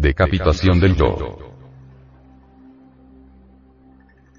Decapitación 0.00 0.80
del 0.80 0.96
yo. 0.96 1.36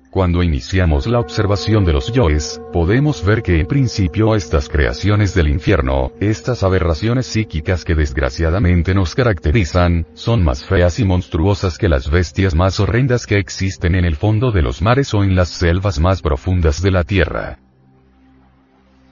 Cuando 0.10 0.42
iniciamos 0.42 1.06
la 1.06 1.20
observación 1.20 1.86
de 1.86 1.94
los 1.94 2.12
yoes, 2.12 2.60
podemos 2.74 3.24
ver 3.24 3.44
que 3.44 3.60
en 3.60 3.68
principio 3.68 4.34
estas 4.34 4.68
creaciones 4.70 5.36
del 5.36 5.50
infierno, 5.50 6.14
estas 6.20 6.64
aberraciones 6.64 7.28
psíquicas 7.28 7.86
que 7.86 7.94
desgraciadamente 7.94 8.96
nos 8.96 9.14
caracterizan, 9.14 10.08
son 10.16 10.44
más 10.44 10.66
feas 10.66 11.00
y 11.00 11.06
monstruosas 11.06 11.78
que 11.78 11.90
las 11.90 12.10
bestias 12.10 12.56
más 12.56 12.80
horrendas 12.80 13.28
que 13.28 13.38
existen 13.38 13.94
en 13.94 14.06
el 14.06 14.16
fondo 14.16 14.52
de 14.52 14.64
los 14.64 14.82
mares 14.82 15.14
o 15.14 15.24
en 15.24 15.36
las 15.36 15.50
selvas 15.50 16.00
más 16.00 16.24
profundas 16.24 16.82
de 16.82 16.90
la 16.90 17.04
tierra. 17.04 17.60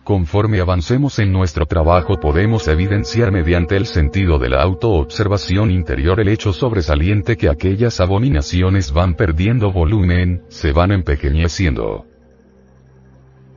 Conforme 0.10 0.60
avancemos 0.60 1.20
en 1.20 1.32
nuestro 1.32 1.68
trabajo 1.68 2.20
podemos 2.20 2.68
evidenciar 2.68 3.32
mediante 3.32 3.78
el 3.78 3.86
sentido 3.86 4.40
de 4.40 4.50
la 4.50 4.64
autoobservación 4.64 5.70
interior 5.70 6.20
el 6.20 6.30
hecho 6.30 6.52
sobresaliente 6.52 7.38
que 7.38 7.48
aquellas 7.48 8.00
abominaciones 8.00 8.92
van 8.92 9.14
perdiendo 9.14 9.72
volumen, 9.72 10.42
se 10.48 10.72
van 10.72 10.94
empequeñeciendo. 10.94 12.08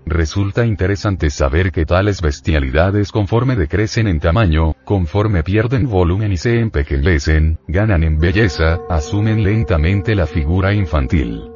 Resulta 0.04 0.66
interesante 0.66 1.30
saber 1.30 1.72
que 1.72 1.86
tales 1.86 2.20
bestialidades 2.20 3.12
conforme 3.12 3.56
decrecen 3.56 4.06
en 4.06 4.20
tamaño, 4.20 4.74
conforme 4.84 5.42
pierden 5.42 5.88
volumen 5.88 6.32
y 6.32 6.36
se 6.36 6.60
empequeñecen, 6.60 7.60
ganan 7.66 8.04
en 8.04 8.18
belleza, 8.18 8.78
asumen 8.90 9.42
lentamente 9.42 10.14
la 10.14 10.26
figura 10.26 10.74
infantil 10.74 11.51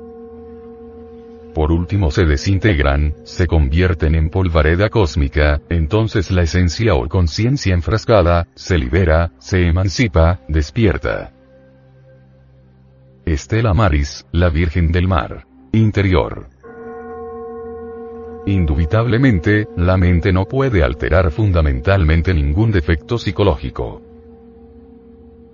por 1.57 1.73
último 1.73 2.11
se 2.11 2.27
desintegran, 2.27 3.15
se 3.25 3.47
convierten 3.47 4.15
en 4.15 4.29
polvareda 4.29 4.91
cósmica, 4.91 5.63
entonces 5.71 6.31
la 6.31 6.43
esencia 6.43 6.95
o 6.95 7.09
conciencia 7.09 7.73
enfrascada, 7.73 8.47
se 8.55 8.77
libera, 8.77 9.33
se 9.39 9.67
emancipa, 9.67 10.41
despierta. 10.49 11.33
Estela 13.25 13.73
Maris, 13.73 14.27
la 14.33 14.51
Virgen 14.51 14.93
del 14.93 15.09
Mar. 15.09 15.47
Interior. 15.73 16.51
Indubitablemente, 18.45 19.67
la 19.79 19.97
mente 19.97 20.35
no 20.35 20.45
puede 20.45 20.83
alterar 20.83 21.31
fundamentalmente 21.31 22.35
ningún 22.35 22.71
defecto 22.71 23.17
psicológico. 23.17 24.03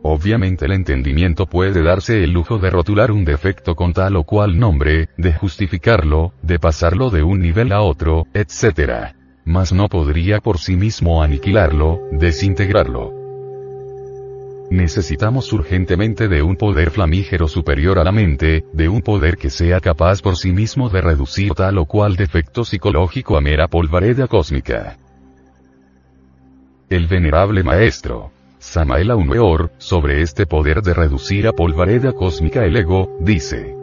Obviamente 0.05 0.65
el 0.65 0.73
entendimiento 0.73 1.47
puede 1.47 1.83
darse 1.83 2.25
el 2.25 2.33
lujo 2.33 2.59
de 2.59 2.71
rotular 2.71 3.13
un 3.13 3.25
defecto 3.25 3.77
con 3.77 3.93
tal 3.93 4.17
o 4.17 4.25
cual 4.25 4.59
nombre, 4.59 5.09
de 5.17 5.33
justificarlo, 5.33 6.33
de 6.43 6.59
pasarlo 6.59 7.11
de 7.11 7.23
un 7.23 7.41
nivel 7.41 7.73
a 7.73 7.83
otro, 7.83 8.27
etc. 8.35 9.15
Mas 9.45 9.73
no 9.73 9.89
podría 9.89 10.41
por 10.41 10.59
sí 10.59 10.77
mismo 10.77 11.23
aniquilarlo, 11.23 12.01
desintegrarlo. 12.11 13.13
Necesitamos 14.71 15.53
urgentemente 15.53 16.27
de 16.27 16.43
un 16.43 16.57
poder 16.57 16.91
flamígero 16.91 17.47
superior 17.47 18.01
a 18.01 18.05
la 18.05 18.11
mente, 18.11 18.65
de 18.73 18.89
un 18.89 19.03
poder 19.03 19.37
que 19.37 19.51
sea 19.51 19.81
capaz 19.81 20.21
por 20.21 20.37
sí 20.37 20.51
mismo 20.51 20.89
de 20.89 21.01
reducir 21.01 21.53
tal 21.53 21.79
o 21.79 21.85
cual 21.85 22.17
defecto 22.17 22.65
psicológico 22.65 23.37
a 23.37 23.41
mera 23.41 23.69
polvareda 23.69 24.27
cósmica. 24.27 24.97
El 26.89 27.07
venerable 27.07 27.63
maestro, 27.63 28.33
Samael 28.63 29.11
Aumeor, 29.11 29.73
sobre 29.79 30.23
este 30.23 30.47
poder 30.47 30.83
de 30.83 30.95
reducir 30.95 31.49
a 31.49 31.53
polvareda 31.53 32.13
cósmica 32.13 32.65
el 32.65 32.77
ego, 32.77 33.19
dice. 33.21 33.82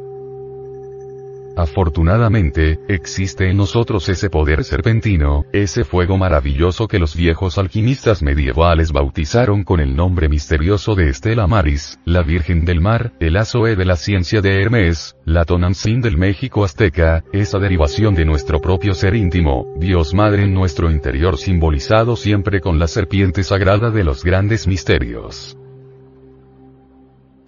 Afortunadamente, 1.59 2.79
existe 2.87 3.49
en 3.49 3.57
nosotros 3.57 4.07
ese 4.07 4.29
poder 4.29 4.63
serpentino, 4.63 5.43
ese 5.51 5.83
fuego 5.83 6.17
maravilloso 6.17 6.87
que 6.87 6.99
los 6.99 7.17
viejos 7.17 7.57
alquimistas 7.57 8.23
medievales 8.23 8.93
bautizaron 8.93 9.65
con 9.65 9.81
el 9.81 9.93
nombre 9.93 10.29
misterioso 10.29 10.95
de 10.95 11.09
Estela 11.09 11.47
Maris, 11.47 11.99
la 12.05 12.23
Virgen 12.23 12.63
del 12.63 12.79
Mar, 12.79 13.11
el 13.19 13.35
Azoe 13.35 13.75
de 13.75 13.83
la 13.83 13.97
ciencia 13.97 14.39
de 14.39 14.61
Hermes, 14.61 15.17
la 15.25 15.43
Tonantzin 15.43 15.99
del 15.99 16.15
México 16.15 16.63
azteca, 16.63 17.25
esa 17.33 17.59
derivación 17.59 18.15
de 18.15 18.23
nuestro 18.23 18.61
propio 18.61 18.93
ser 18.93 19.13
íntimo, 19.13 19.67
Dios 19.75 20.13
Madre 20.13 20.43
en 20.43 20.53
nuestro 20.53 20.89
interior 20.89 21.37
simbolizado 21.37 22.15
siempre 22.15 22.61
con 22.61 22.79
la 22.79 22.87
serpiente 22.87 23.43
sagrada 23.43 23.91
de 23.91 24.05
los 24.05 24.23
grandes 24.23 24.65
misterios. 24.65 25.57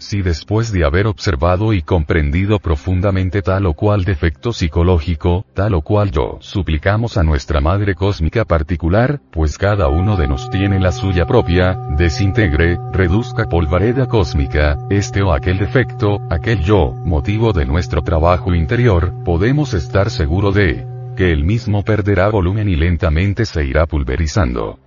Si 0.02 0.24
después 0.24 0.72
de 0.72 0.84
haber 0.84 1.06
observado 1.06 1.74
y 1.74 1.84
comprendido 1.84 2.58
profundamente 2.58 3.44
tal 3.44 3.68
o 3.68 3.76
cual 3.76 4.04
defecto 4.04 4.52
psicológico, 4.52 5.46
tal 5.54 5.76
o 5.76 5.84
cual 5.84 6.10
yo, 6.10 6.40
suplicamos 6.40 7.18
a 7.18 7.24
nuestra 7.24 7.62
Madre 7.62 7.94
Cósmica 7.94 8.44
particular, 8.44 9.22
pues 9.32 9.60
cada 9.60 9.90
uno 9.90 10.18
de 10.18 10.28
nos 10.28 10.50
tiene 10.50 10.80
la 10.80 10.92
suya 10.92 11.28
propia, 11.28 11.78
desintegre, 11.96 12.80
reduzca 12.92 13.48
polvareda 13.48 14.08
cósmica, 14.08 14.80
este 14.90 15.22
o 15.22 15.34
aquel 15.34 15.60
defecto, 15.60 16.18
aquel 16.32 16.64
yo, 16.64 16.94
motivo 17.06 17.54
de 17.54 17.68
nuestro 17.68 18.02
trabajo 18.02 18.56
interior, 18.56 19.14
podemos 19.24 19.76
estar 19.76 20.10
seguro 20.10 20.52
de 20.52 20.84
que 21.16 21.32
el 21.32 21.44
mismo 21.44 21.84
perderá 21.84 22.28
volumen 22.30 22.68
y 22.70 22.76
lentamente 22.76 23.46
se 23.46 23.66
irá 23.66 23.86
pulverizando. 23.86 24.80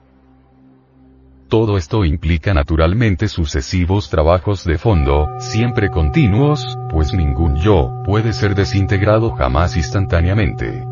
Todo 1.49 1.77
esto 1.77 2.05
implica 2.05 2.55
naturalmente 2.55 3.29
sucesivos 3.29 4.11
trabajos 4.11 4.65
de 4.65 4.79
fondo, 4.79 5.29
siempre 5.39 5.91
continuos, 5.91 6.77
pues 6.91 7.13
ningún 7.13 7.57
yo 7.57 8.03
puede 8.05 8.33
ser 8.33 8.55
desintegrado 8.55 9.31
jamás 9.33 9.77
instantáneamente. 9.77 10.85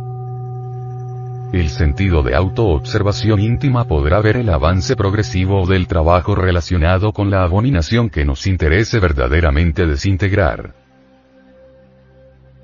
El 1.53 1.69
sentido 1.69 2.23
de 2.23 2.35
autoobservación 2.35 3.41
íntima 3.41 3.85
podrá 3.85 4.21
ver 4.21 4.37
el 4.39 4.49
avance 4.49 4.97
progresivo 4.97 5.67
del 5.67 5.87
trabajo 5.87 6.35
relacionado 6.35 7.13
con 7.13 7.31
la 7.31 7.43
abominación 7.43 8.09
que 8.09 8.25
nos 8.25 8.47
interese 8.47 9.01
verdaderamente 9.01 9.87
desintegrar. 9.87 10.75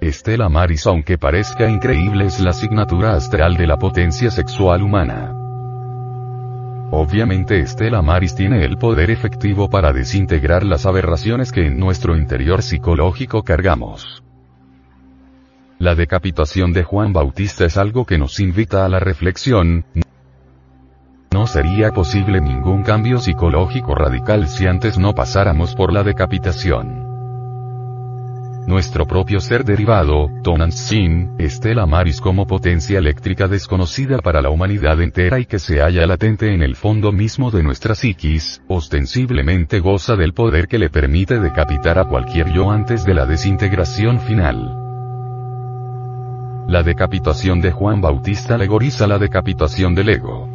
Estela 0.01 0.49
Maris 0.49 0.87
aunque 0.87 1.19
parezca 1.19 1.69
increíble 1.69 2.27
es 2.27 2.41
la 2.41 2.51
asignatura 2.51 3.15
astral 3.15 3.57
de 3.57 3.67
la 3.67 3.77
potencia 3.79 4.31
sexual 4.31 4.83
humana. 4.83 5.38
Obviamente 6.91 7.61
Estela 7.61 8.01
Maris 8.01 8.35
tiene 8.35 8.65
el 8.65 8.79
poder 8.79 9.11
efectivo 9.11 9.69
para 9.69 9.93
desintegrar 9.93 10.65
las 10.65 10.87
aberraciones 10.87 11.53
que 11.53 11.67
en 11.67 11.79
nuestro 11.79 12.17
interior 12.17 12.63
psicológico 12.63 13.43
cargamos. 13.43 14.23
La 15.79 15.95
decapitación 15.95 16.73
de 16.73 16.85
Juan 16.85 17.13
Bautista 17.13 17.67
es 17.67 17.77
algo 17.77 18.07
que 18.07 18.19
nos 18.19 18.41
invita 18.41 18.85
a 18.85 18.89
la 18.89 19.01
reflexión. 19.01 19.85
No 21.31 21.47
sería 21.47 21.93
posible 21.93 22.41
ningún 22.41 22.83
cambio 22.83 23.19
psicológico 23.19 23.95
radical 23.95 24.49
si 24.49 24.67
antes 24.67 24.99
no 24.99 25.15
pasáramos 25.15 25.75
por 25.75 25.93
la 25.93 26.03
decapitación 26.03 27.08
nuestro 28.69 29.07
propio 29.07 29.41
ser 29.41 29.65
derivado, 29.65 30.31
Tonantzin, 30.43 31.37
Estela 31.39 31.87
Maris 31.87 32.21
como 32.21 32.47
potencia 32.47 32.99
eléctrica 32.99 33.49
desconocida 33.49 34.19
para 34.19 34.43
la 34.43 34.51
humanidad 34.51 35.01
entera 35.01 35.41
y 35.41 35.47
que 35.47 35.59
se 35.59 35.81
halla 35.81 36.07
latente 36.07 36.53
en 36.53 36.63
el 36.63 36.77
fondo 36.77 37.11
mismo 37.11 37.51
de 37.51 37.63
nuestra 37.63 37.95
psiquis, 37.95 38.63
ostensiblemente 38.69 39.81
goza 39.81 40.17
del 40.17 40.35
poder 40.35 40.69
que 40.69 40.79
le 40.79 40.91
permite 40.91 41.41
decapitar 41.41 41.99
a 41.99 42.05
cualquier 42.05 42.53
yo 42.53 42.71
antes 42.71 43.07
de 43.07 43.15
la 43.15 43.25
desintegración 43.25 44.21
final. 44.21 44.77
La 46.69 46.83
decapitación 46.83 47.63
de 47.63 47.73
Juan 47.73 48.03
Bautista 48.03 48.57
alegoriza 48.57 49.07
la 49.07 49.19
decapitación 49.19 49.95
del 49.95 50.11
ego. 50.11 50.47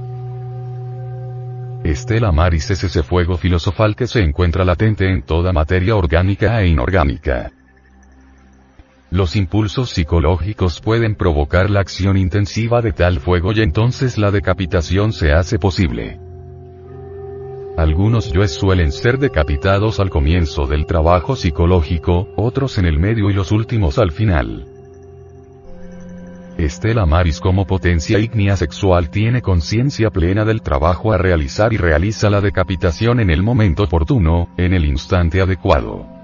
Estela 1.84 2.32
Maris 2.32 2.70
es 2.70 2.84
ese 2.84 3.02
fuego 3.02 3.38
filosofal 3.38 3.96
que 3.96 4.06
se 4.06 4.20
encuentra 4.20 4.64
latente 4.64 5.10
en 5.10 5.24
toda 5.24 5.52
materia 5.52 5.96
orgánica 5.96 6.62
e 6.62 6.68
inorgánica. 6.68 7.52
Los 9.14 9.36
impulsos 9.36 9.92
psicológicos 9.92 10.82
pueden 10.82 11.14
provocar 11.14 11.70
la 11.70 11.82
acción 11.82 12.18
intensiva 12.18 12.82
de 12.82 12.94
tal 12.94 13.20
fuego 13.20 13.52
y 13.54 13.62
entonces 13.62 14.18
la 14.18 14.32
decapitación 14.32 15.14
se 15.14 15.34
hace 15.34 15.60
posible. 15.60 16.20
Algunos 17.78 18.34
yoes 18.34 18.56
suelen 18.56 18.92
ser 18.92 19.20
decapitados 19.20 20.00
al 20.00 20.10
comienzo 20.10 20.66
del 20.66 20.88
trabajo 20.88 21.36
psicológico, 21.36 22.30
otros 22.36 22.80
en 22.80 22.86
el 22.86 22.98
medio 22.98 23.30
y 23.30 23.34
los 23.34 23.52
últimos 23.52 24.00
al 24.00 24.12
final. 24.12 24.66
Estela 26.58 27.06
Maris 27.06 27.40
como 27.40 27.68
potencia 27.68 28.18
ígnea 28.18 28.58
sexual 28.58 29.12
tiene 29.12 29.44
conciencia 29.44 30.10
plena 30.10 30.44
del 30.44 30.64
trabajo 30.64 31.14
a 31.14 31.20
realizar 31.20 31.72
y 31.72 31.78
realiza 31.78 32.32
la 32.32 32.42
decapitación 32.42 33.20
en 33.20 33.30
el 33.30 33.44
momento 33.44 33.84
oportuno, 33.84 34.50
en 34.58 34.74
el 34.74 34.86
instante 34.86 35.40
adecuado 35.40 36.23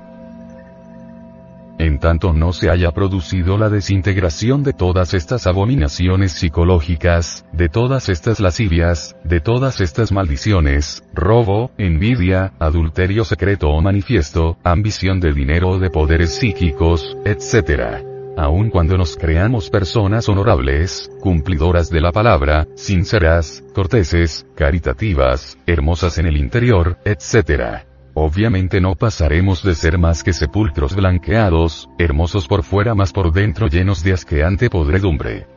en 1.80 1.98
tanto 1.98 2.34
no 2.34 2.52
se 2.52 2.70
haya 2.70 2.92
producido 2.92 3.58
la 3.58 3.70
desintegración 3.70 4.64
de 4.64 4.74
todas 4.74 5.14
estas 5.14 5.48
abominaciones 5.48 6.34
psicológicas, 6.34 7.46
de 7.54 7.70
todas 7.70 8.10
estas 8.10 8.40
lascivias, 8.42 9.16
de 9.24 9.40
todas 9.40 9.80
estas 9.80 10.12
maldiciones, 10.12 11.04
robo, 11.14 11.72
envidia, 11.78 12.54
adulterio 12.60 13.24
secreto 13.24 13.70
o 13.70 13.82
manifiesto, 13.82 14.58
ambición 14.64 15.22
de 15.22 15.34
dinero 15.34 15.70
o 15.70 15.80
de 15.80 15.90
poderes 15.90 16.36
psíquicos, 16.36 17.18
etc. 17.24 18.04
Aun 18.38 18.70
cuando 18.70 18.98
nos 18.98 19.16
creamos 19.16 19.70
personas 19.70 20.28
honorables, 20.28 21.10
cumplidoras 21.22 21.90
de 21.90 22.02
la 22.02 22.12
palabra, 22.12 22.68
sinceras, 22.76 23.64
corteses, 23.74 24.46
caritativas, 24.56 25.58
hermosas 25.66 26.18
en 26.18 26.26
el 26.26 26.38
interior, 26.38 26.98
etc 27.06 27.89
Obviamente 28.22 28.82
no 28.82 28.96
pasaremos 28.96 29.64
de 29.64 29.74
ser 29.74 29.98
más 29.98 30.24
que 30.24 30.34
sepulcros 30.34 30.94
blanqueados, 30.94 31.90
hermosos 31.98 32.50
por 32.50 32.64
fuera 32.64 32.94
más 32.94 33.14
por 33.14 33.32
dentro 33.32 33.68
llenos 33.68 34.04
de 34.04 34.12
asqueante 34.12 34.70
podredumbre. 34.70 35.48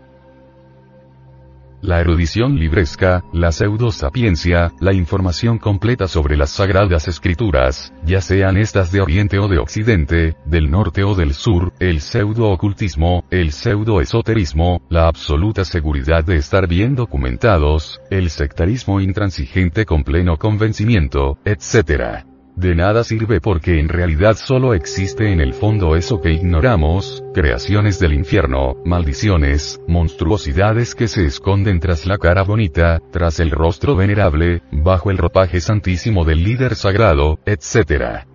La 1.80 2.00
erudición 2.00 2.60
libresca, 2.60 3.24
la 3.32 3.50
pseudosapiencia, 3.50 4.70
la 4.78 4.92
información 4.92 5.58
completa 5.58 6.06
sobre 6.06 6.36
las 6.36 6.50
sagradas 6.50 7.08
escrituras, 7.08 7.92
ya 8.04 8.20
sean 8.20 8.56
estas 8.56 8.92
de 8.92 9.00
Oriente 9.00 9.40
o 9.40 9.48
de 9.48 9.58
Occidente, 9.58 10.36
del 10.44 10.70
norte 10.70 11.02
o 11.02 11.16
del 11.16 11.34
sur, 11.34 11.72
el 11.80 12.00
pseudo-ocultismo, 12.00 13.24
el 13.30 13.50
pseudo-esoterismo, 13.50 14.82
la 14.88 15.08
absoluta 15.08 15.64
seguridad 15.64 16.22
de 16.22 16.36
estar 16.36 16.68
bien 16.68 16.94
documentados, 16.94 18.00
el 18.08 18.30
sectarismo 18.30 19.00
intransigente 19.00 19.84
con 19.84 20.04
pleno 20.04 20.36
convencimiento, 20.36 21.38
etc. 21.44 22.31
De 22.56 22.74
nada 22.74 23.02
sirve 23.02 23.40
porque 23.40 23.80
en 23.80 23.88
realidad 23.88 24.36
solo 24.36 24.74
existe 24.74 25.32
en 25.32 25.40
el 25.40 25.54
fondo 25.54 25.96
eso 25.96 26.20
que 26.20 26.32
ignoramos, 26.32 27.24
creaciones 27.32 27.98
del 27.98 28.12
infierno, 28.12 28.76
maldiciones, 28.84 29.80
monstruosidades 29.88 30.94
que 30.94 31.08
se 31.08 31.24
esconden 31.24 31.80
tras 31.80 32.04
la 32.04 32.18
cara 32.18 32.42
bonita, 32.42 33.00
tras 33.10 33.40
el 33.40 33.50
rostro 33.50 33.96
venerable, 33.96 34.62
bajo 34.70 35.10
el 35.10 35.16
ropaje 35.16 35.60
santísimo 35.60 36.26
del 36.26 36.44
líder 36.44 36.74
sagrado, 36.74 37.38
etc. 37.46 38.26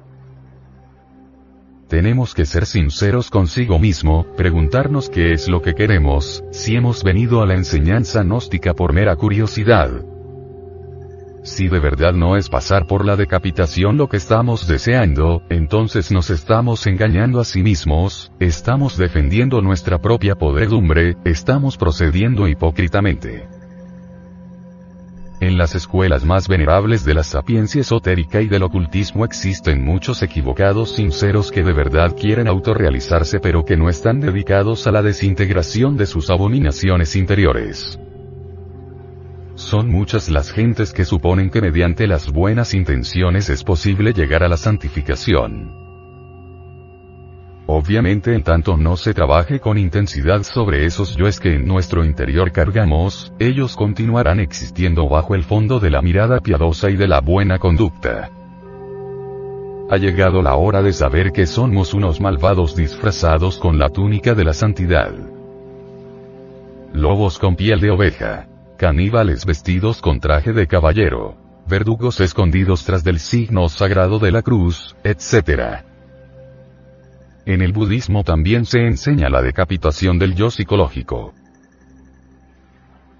Tenemos 1.88 2.34
que 2.34 2.46
ser 2.46 2.66
sinceros 2.66 3.30
consigo 3.30 3.78
mismo, 3.78 4.26
preguntarnos 4.36 5.10
qué 5.10 5.32
es 5.32 5.48
lo 5.48 5.62
que 5.62 5.76
queremos, 5.76 6.44
si 6.52 6.76
hemos 6.76 7.04
venido 7.04 7.42
a 7.42 7.46
la 7.46 7.54
enseñanza 7.54 8.24
gnóstica 8.24 8.74
por 8.74 8.94
mera 8.94 9.16
curiosidad, 9.16 10.04
si 11.44 11.68
de 11.68 11.80
verdad 11.80 12.14
no 12.14 12.36
es 12.36 12.50
pasar 12.50 12.88
por 12.88 13.06
la 13.06 13.16
decapitación 13.16 13.98
lo 13.98 14.10
que 14.10 14.18
estamos 14.18 14.68
deseando, 14.68 15.44
entonces 15.50 16.12
nos 16.12 16.30
estamos 16.30 16.86
engañando 16.88 17.40
a 17.40 17.46
sí 17.46 17.64
mismos, 17.64 18.32
estamos 18.40 18.98
defendiendo 18.98 19.62
nuestra 19.62 20.00
propia 20.00 20.36
podredumbre, 20.36 21.16
estamos 21.24 21.78
procediendo 21.78 22.48
hipócritamente. 22.48 23.48
En 25.40 25.60
las 25.60 25.76
escuelas 25.76 26.26
más 26.26 26.48
venerables 26.48 27.06
de 27.06 27.14
la 27.14 27.24
sapiencia 27.24 27.82
esotérica 27.82 28.42
y 28.42 28.48
del 28.48 28.64
ocultismo 28.64 29.24
existen 29.24 29.84
muchos 29.84 30.24
equivocados 30.24 30.96
sinceros 30.96 31.52
que 31.52 31.62
de 31.62 31.74
verdad 31.74 32.16
quieren 32.20 32.48
autorrealizarse 32.48 33.40
pero 33.40 33.64
que 33.64 33.78
no 33.78 33.88
están 33.88 34.20
dedicados 34.20 34.88
a 34.88 34.92
la 34.92 35.04
desintegración 35.04 35.96
de 35.96 36.08
sus 36.08 36.32
abominaciones 36.32 37.16
interiores. 37.16 38.00
Son 39.58 39.90
muchas 39.90 40.30
las 40.30 40.52
gentes 40.52 40.94
que 40.94 41.04
suponen 41.04 41.50
que 41.50 41.62
mediante 41.62 42.06
las 42.06 42.32
buenas 42.32 42.76
intenciones 42.76 43.50
es 43.50 43.64
posible 43.64 44.14
llegar 44.14 44.44
a 44.44 44.48
la 44.48 44.56
santificación. 44.56 45.74
Obviamente 47.66 48.36
en 48.36 48.44
tanto 48.44 48.78
no 48.78 48.96
se 48.98 49.16
trabaje 49.16 49.60
con 49.60 49.80
intensidad 49.80 50.44
sobre 50.44 50.86
esos 50.86 51.16
yoes 51.16 51.40
que 51.40 51.56
en 51.56 51.66
nuestro 51.66 52.06
interior 52.06 52.52
cargamos, 52.52 53.34
ellos 53.40 53.76
continuarán 53.76 54.40
existiendo 54.40 55.10
bajo 55.10 55.34
el 55.34 55.44
fondo 55.44 55.80
de 55.80 55.90
la 55.90 56.04
mirada 56.04 56.40
piadosa 56.40 56.92
y 56.92 56.96
de 56.96 57.08
la 57.08 57.20
buena 57.22 57.58
conducta. 57.58 58.30
Ha 59.90 59.98
llegado 59.98 60.44
la 60.44 60.54
hora 60.54 60.84
de 60.84 60.94
saber 60.94 61.32
que 61.32 61.48
somos 61.48 61.96
unos 61.96 62.22
malvados 62.22 62.76
disfrazados 62.76 63.58
con 63.58 63.80
la 63.80 63.90
túnica 63.90 64.36
de 64.36 64.44
la 64.44 64.54
santidad. 64.54 65.16
Lobos 66.94 67.40
con 67.40 67.56
piel 67.56 67.80
de 67.80 67.90
oveja 67.90 68.48
caníbales 68.78 69.46
vestidos 69.46 70.02
con 70.02 70.20
traje 70.20 70.54
de 70.54 70.68
caballero, 70.68 71.36
verdugos 71.68 72.20
escondidos 72.20 72.86
tras 72.86 73.04
del 73.04 73.20
signo 73.20 73.68
sagrado 73.70 74.20
de 74.20 74.32
la 74.32 74.44
cruz, 74.44 74.96
etc. 75.04 75.84
En 77.46 77.62
el 77.62 77.74
budismo 77.74 78.24
también 78.24 78.66
se 78.66 78.86
enseña 78.86 79.30
la 79.30 79.42
decapitación 79.42 80.20
del 80.20 80.36
yo 80.36 80.52
psicológico. 80.52 81.34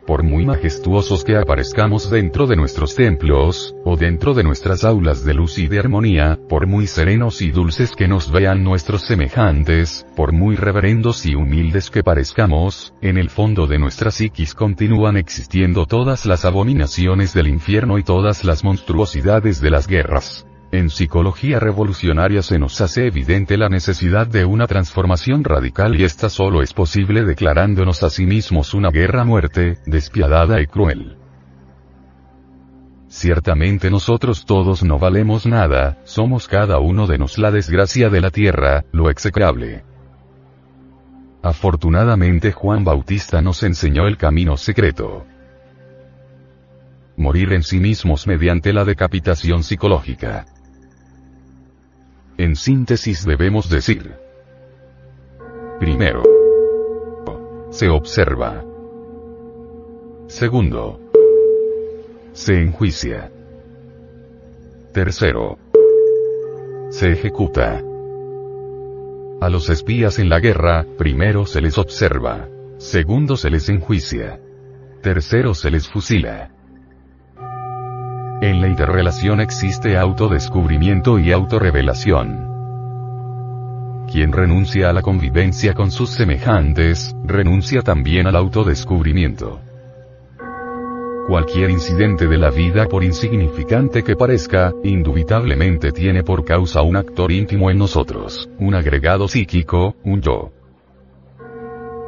Por 0.08 0.24
muy 0.24 0.46
majestuosos 0.46 1.26
que 1.26 1.36
aparezcamos 1.36 2.10
dentro 2.10 2.48
de 2.48 2.56
nuestros 2.56 2.96
templos, 2.96 3.76
o 3.84 3.98
dentro 3.98 4.34
de 4.34 4.42
nuestras 4.42 4.86
aulas 4.86 5.26
de 5.26 5.34
luz 5.34 5.58
y 5.58 5.68
de 5.68 5.80
armonía, 5.80 6.40
por 6.48 6.66
muy 6.66 6.88
serenos 6.88 7.42
y 7.42 7.52
dulces 7.52 7.94
que 7.94 8.08
nos 8.08 8.32
vean 8.32 8.64
nuestros 8.64 9.06
semejantes, 9.06 10.06
por 10.16 10.32
muy 10.32 10.56
reverendos 10.56 11.26
y 11.26 11.36
humildes 11.36 11.90
que 11.90 12.04
parezcamos, 12.04 12.94
en 13.02 13.18
el 13.18 13.30
fondo 13.30 13.68
de 13.68 13.80
nuestra 13.80 14.10
psiquis 14.10 14.56
continúan 14.56 15.18
existiendo 15.18 15.86
todas 15.86 16.26
las 16.26 16.46
abominaciones 16.46 17.34
del 17.34 17.50
infierno 17.50 17.98
y 18.00 18.04
todas 18.04 18.46
las 18.46 18.64
monstruosidades 18.64 19.60
de 19.60 19.72
las 19.72 19.88
guerras. 19.88 20.48
En 20.72 20.90
psicología 20.90 21.60
revolucionaria 21.60 22.42
se 22.42 22.60
nos 22.60 22.82
hace 22.82 23.08
evidente 23.08 23.56
la 23.56 23.70
necesidad 23.70 24.28
de 24.28 24.44
una 24.44 24.68
transformación 24.68 25.46
radical 25.46 25.96
y 25.96 26.04
esta 26.04 26.30
solo 26.30 26.62
es 26.62 26.74
posible 26.74 27.24
declarándonos 27.24 28.04
a 28.04 28.10
sí 28.10 28.26
mismos 28.26 28.74
una 28.74 28.90
guerra 28.90 29.24
muerte, 29.24 29.78
despiadada 29.86 30.60
y 30.62 30.68
cruel. 30.68 31.16
Ciertamente 33.08 33.90
nosotros 33.90 34.46
todos 34.46 34.84
no 34.84 35.00
valemos 35.00 35.46
nada, 35.46 36.00
somos 36.04 36.50
cada 36.50 36.80
uno 36.80 37.08
de 37.08 37.18
nos 37.18 37.38
la 37.38 37.52
desgracia 37.52 38.10
de 38.10 38.20
la 38.20 38.30
tierra, 38.30 38.84
lo 38.92 39.10
execrable. 39.10 39.86
Afortunadamente 41.42 42.52
Juan 42.52 42.84
Bautista 42.84 43.42
nos 43.42 43.64
enseñó 43.64 44.06
el 44.06 44.18
camino 44.18 44.58
secreto. 44.58 45.26
Morir 47.16 47.54
en 47.54 47.64
sí 47.64 47.80
mismos 47.80 48.28
mediante 48.28 48.74
la 48.74 48.84
decapitación 48.84 49.64
psicológica. 49.64 50.46
En 52.38 52.56
síntesis 52.56 53.26
debemos 53.26 53.68
decir. 53.68 54.14
Primero. 55.80 56.22
Se 57.72 57.90
observa. 57.90 58.64
Segundo. 60.28 61.00
Se 62.34 62.62
enjuicia. 62.62 63.32
Tercero. 64.94 65.58
Se 66.90 67.12
ejecuta. 67.12 67.84
A 69.42 69.50
los 69.50 69.70
espías 69.70 70.20
en 70.20 70.30
la 70.30 70.40
guerra, 70.40 70.86
primero 70.98 71.48
se 71.48 71.62
les 71.62 71.80
observa. 71.80 72.48
Segundo 72.78 73.36
se 73.36 73.50
les 73.50 73.68
enjuicia. 73.70 74.40
Tercero 75.02 75.56
se 75.56 75.72
les 75.72 75.90
fusila. 75.90 76.52
En 78.40 78.62
la 78.62 78.68
interrelación 78.68 79.42
existe 79.42 79.98
autodescubrimiento 79.98 81.18
y 81.18 81.32
autorrevelación. 81.32 82.46
Quien 84.12 84.32
renuncia 84.32 84.92
a 84.92 84.94
la 84.94 85.02
convivencia 85.02 85.74
con 85.74 85.90
sus 85.90 86.12
semejantes, 86.12 87.16
renuncia 87.24 87.82
también 87.82 88.28
al 88.28 88.36
autodescubrimiento. 88.36 89.60
Cualquier 91.28 91.72
incidente 91.72 92.28
de 92.28 92.38
la 92.38 92.52
vida 92.52 92.86
por 92.86 93.04
insignificante 93.04 94.04
que 94.04 94.16
parezca, 94.16 94.72
indubitablemente 94.84 95.92
tiene 95.92 96.22
por 96.22 96.46
causa 96.46 96.84
un 96.84 96.96
actor 96.96 97.32
íntimo 97.32 97.72
en 97.72 97.80
nosotros, 97.80 98.48
un 98.60 98.76
agregado 98.76 99.28
psíquico, 99.28 99.96
un 100.04 100.22
yo. 100.22 100.52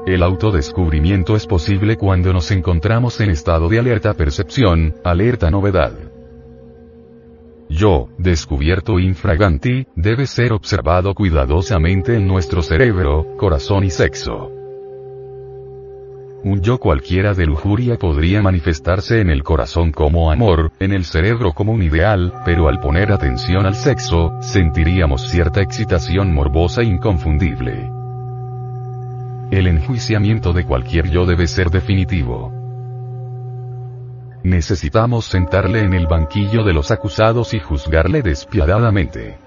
El 0.05 0.21
autodescubrimiento 0.21 1.36
es 1.36 1.48
posible 1.48 1.98
cuando 1.98 2.31
nos 2.33 2.51
encontramos 2.51 3.19
en 3.19 3.31
estado 3.31 3.67
de 3.67 3.79
alerta 3.79 4.13
percepción, 4.13 4.93
alerta 5.03 5.50
novedad 5.50 6.08
yo, 7.69 8.09
descubierto 8.17 8.99
infraganti, 8.99 9.85
debe 9.95 10.25
ser 10.25 10.53
observado 10.53 11.13
cuidadosamente 11.13 12.15
en 12.15 12.27
nuestro 12.27 12.63
cerebro, 12.63 13.38
corazón 13.38 13.83
y 13.83 13.91
sexo. 13.91 14.51
Un 16.43 16.61
yo 16.61 16.79
cualquiera 16.79 17.33
de 17.33 17.45
lujuria 17.45 17.97
podría 17.97 18.41
manifestarse 18.41 19.19
en 19.21 19.29
el 19.29 19.43
corazón 19.43 19.91
como 19.91 20.31
amor, 20.31 20.71
en 20.79 20.93
el 20.93 21.03
cerebro 21.03 21.53
como 21.53 21.73
un 21.73 21.83
ideal, 21.83 22.33
pero 22.45 22.69
al 22.69 22.79
poner 22.79 23.11
atención 23.11 23.65
al 23.65 23.75
sexo, 23.75 24.31
sentiríamos 24.41 25.29
cierta 25.29 25.61
excitación 25.61 26.33
morbosa 26.33 26.81
inconfundible. 26.81 27.89
El 29.51 29.67
enjuiciamiento 29.67 30.53
de 30.53 30.63
cualquier 30.63 31.09
yo 31.09 31.25
debe 31.25 31.45
ser 31.45 31.69
definitivo. 31.69 32.58
Necesitamos 34.43 35.25
sentarle 35.25 35.81
en 35.81 35.93
el 35.93 36.08
banquillo 36.08 36.63
de 36.63 36.74
los 36.74 36.91
acusados 36.91 37.53
y 37.53 37.60
juzgarle 37.60 38.22
despiadadamente. 38.22 39.38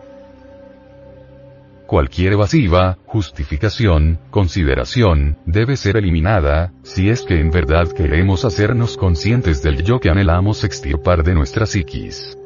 Cualquier 1.86 2.34
evasiva, 2.34 2.98
justificación, 3.06 4.18
consideración, 4.30 5.38
debe 5.44 5.76
ser 5.76 5.96
eliminada, 5.96 6.72
si 6.82 7.10
es 7.10 7.22
que 7.22 7.38
en 7.38 7.50
verdad 7.50 7.88
queremos 7.88 8.44
hacernos 8.44 8.96
conscientes 8.96 9.62
del 9.62 9.82
yo 9.82 9.98
que 10.00 10.08
anhelamos 10.08 10.64
extirpar 10.64 11.22
de 11.22 11.34
nuestra 11.34 11.66
psiquis. 11.66 12.38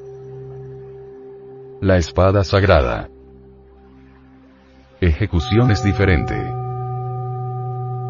La 1.81 1.97
espada 1.97 2.43
sagrada. 2.43 3.09
Ejecución 5.01 5.71
es 5.71 5.85
diferente. 5.85 6.66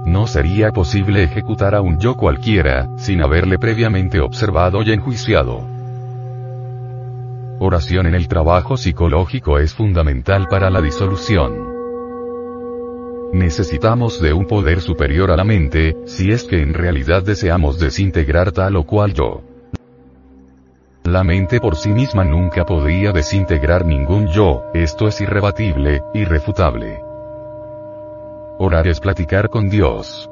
No 0.06 0.28
sería 0.28 0.70
posible 0.70 1.24
ejecutar 1.24 1.74
a 1.74 1.80
un 1.80 1.98
yo 1.98 2.14
cualquiera, 2.14 2.88
sin 2.96 3.20
haberle 3.22 3.58
previamente 3.58 4.20
observado 4.20 4.82
y 4.82 4.92
enjuiciado. 4.92 5.64
oración 7.58 8.06
en 8.06 8.14
el 8.14 8.28
trabajo 8.28 8.76
psicológico 8.76 9.58
es 9.58 9.74
fundamental 9.74 10.46
para 10.48 10.70
la 10.70 10.80
disolución. 10.80 11.74
Necesitamos 13.32 14.20
de 14.22 14.32
un 14.32 14.46
poder 14.46 14.80
superior 14.80 15.32
a 15.32 15.36
la 15.36 15.42
mente, 15.42 15.96
si 16.04 16.30
es 16.30 16.44
que 16.44 16.62
en 16.62 16.72
realidad 16.72 17.24
deseamos 17.24 17.80
desintegrar 17.80 18.52
tal 18.52 18.76
o 18.76 18.84
cual 18.84 19.12
yo. 19.12 19.42
La 21.02 21.24
mente 21.24 21.58
por 21.58 21.74
sí 21.74 21.88
misma 21.88 22.22
nunca 22.22 22.64
podría 22.64 23.10
desintegrar 23.10 23.84
ningún 23.84 24.28
yo, 24.28 24.66
esto 24.72 25.08
es 25.08 25.20
irrebatible, 25.20 26.00
irrefutable. 26.14 27.05
Es 28.66 28.98
platicar 28.98 29.48
con 29.48 29.68
Dios. 29.68 30.28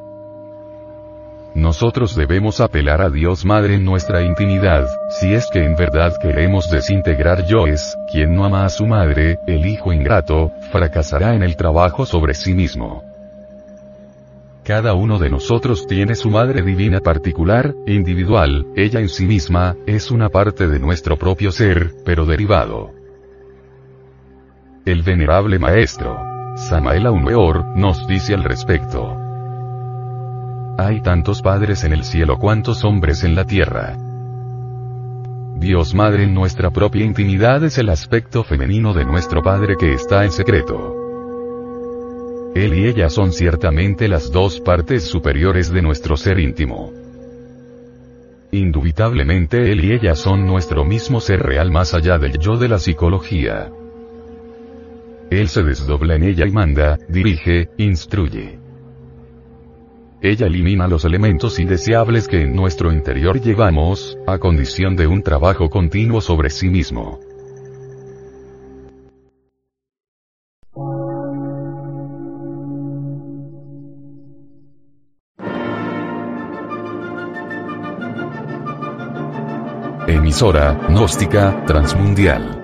Nosotros 1.54 2.16
debemos 2.16 2.60
apelar 2.60 3.00
a 3.00 3.08
Dios 3.08 3.44
Madre 3.44 3.76
en 3.76 3.84
nuestra 3.84 4.22
intimidad, 4.22 4.88
si 5.08 5.32
es 5.32 5.46
que 5.52 5.64
en 5.64 5.76
verdad 5.76 6.16
queremos 6.20 6.68
desintegrar 6.68 7.46
yo 7.46 7.68
es, 7.68 7.96
quien 8.10 8.34
no 8.34 8.44
ama 8.44 8.64
a 8.64 8.70
su 8.70 8.86
madre, 8.86 9.38
el 9.46 9.66
hijo 9.66 9.92
ingrato, 9.92 10.50
fracasará 10.72 11.36
en 11.36 11.44
el 11.44 11.54
trabajo 11.54 12.06
sobre 12.06 12.34
sí 12.34 12.54
mismo. 12.54 13.04
Cada 14.64 14.94
uno 14.94 15.20
de 15.20 15.30
nosotros 15.30 15.86
tiene 15.86 16.16
su 16.16 16.28
madre 16.28 16.62
divina 16.62 16.98
particular, 16.98 17.72
individual, 17.86 18.66
ella 18.74 18.98
en 18.98 19.08
sí 19.08 19.26
misma, 19.26 19.76
es 19.86 20.10
una 20.10 20.30
parte 20.30 20.66
de 20.66 20.80
nuestro 20.80 21.16
propio 21.16 21.52
ser, 21.52 21.92
pero 22.04 22.26
derivado. 22.26 22.90
El 24.84 25.02
venerable 25.02 25.60
maestro, 25.60 26.33
Samael 26.56 27.06
Aumeor, 27.06 27.76
nos 27.76 28.06
dice 28.06 28.32
al 28.32 28.44
respecto. 28.44 29.16
Hay 30.78 31.00
tantos 31.00 31.42
padres 31.42 31.82
en 31.82 31.92
el 31.92 32.04
cielo 32.04 32.38
cuantos 32.38 32.84
hombres 32.84 33.24
en 33.24 33.34
la 33.34 33.44
tierra. 33.44 33.96
Dios 35.56 35.94
Madre 35.94 36.24
en 36.24 36.34
nuestra 36.34 36.70
propia 36.70 37.04
intimidad 37.04 37.64
es 37.64 37.78
el 37.78 37.88
aspecto 37.88 38.44
femenino 38.44 38.94
de 38.94 39.04
nuestro 39.04 39.42
Padre 39.42 39.74
que 39.76 39.94
está 39.94 40.24
en 40.24 40.30
secreto. 40.30 40.94
Él 42.54 42.74
y 42.74 42.86
ella 42.86 43.10
son 43.10 43.32
ciertamente 43.32 44.06
las 44.06 44.30
dos 44.30 44.60
partes 44.60 45.02
superiores 45.02 45.72
de 45.72 45.82
nuestro 45.82 46.16
ser 46.16 46.38
íntimo. 46.38 46.92
Indubitablemente 48.52 49.72
Él 49.72 49.84
y 49.84 49.92
ella 49.92 50.14
son 50.14 50.46
nuestro 50.46 50.84
mismo 50.84 51.20
ser 51.20 51.40
real 51.40 51.72
más 51.72 51.94
allá 51.94 52.18
del 52.18 52.38
yo 52.38 52.56
de 52.56 52.68
la 52.68 52.78
psicología. 52.78 53.72
Él 55.30 55.48
se 55.48 55.62
desdobla 55.62 56.16
en 56.16 56.24
ella 56.24 56.46
y 56.46 56.50
manda, 56.50 56.98
dirige, 57.08 57.68
instruye. 57.78 58.58
Ella 60.20 60.46
elimina 60.46 60.88
los 60.88 61.04
elementos 61.04 61.58
indeseables 61.58 62.28
que 62.28 62.42
en 62.42 62.56
nuestro 62.56 62.92
interior 62.92 63.40
llevamos, 63.40 64.16
a 64.26 64.38
condición 64.38 64.96
de 64.96 65.06
un 65.06 65.22
trabajo 65.22 65.68
continuo 65.68 66.20
sobre 66.20 66.48
sí 66.48 66.70
mismo. 66.70 67.20
Emisora, 80.06 80.86
gnóstica, 80.88 81.64
transmundial. 81.66 82.63